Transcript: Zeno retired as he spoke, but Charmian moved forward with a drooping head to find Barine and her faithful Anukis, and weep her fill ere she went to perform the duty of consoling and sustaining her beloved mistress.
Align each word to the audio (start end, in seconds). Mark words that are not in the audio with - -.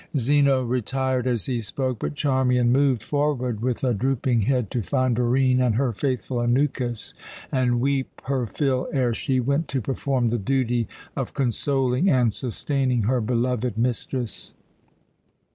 Zeno 0.17 0.63
retired 0.63 1.27
as 1.27 1.45
he 1.45 1.61
spoke, 1.61 1.99
but 1.99 2.15
Charmian 2.15 2.71
moved 2.71 3.03
forward 3.03 3.61
with 3.61 3.83
a 3.83 3.93
drooping 3.93 4.41
head 4.41 4.71
to 4.71 4.81
find 4.81 5.15
Barine 5.15 5.61
and 5.63 5.75
her 5.75 5.93
faithful 5.93 6.37
Anukis, 6.39 7.13
and 7.51 7.79
weep 7.79 8.19
her 8.25 8.47
fill 8.47 8.87
ere 8.91 9.13
she 9.13 9.39
went 9.39 9.67
to 9.67 9.79
perform 9.79 10.29
the 10.29 10.39
duty 10.39 10.87
of 11.15 11.35
consoling 11.35 12.09
and 12.09 12.33
sustaining 12.33 13.03
her 13.03 13.21
beloved 13.21 13.77
mistress. 13.77 14.55